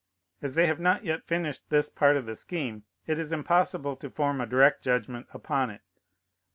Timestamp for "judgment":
4.83-5.27